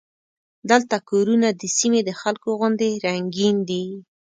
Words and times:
دلته 0.69 0.95
کورونه 1.09 1.47
د 1.61 1.63
سیمې 1.77 2.01
د 2.05 2.11
خلکو 2.21 2.47
غوندې 2.59 2.89
رنګین 3.05 3.57
دي. 3.69 3.85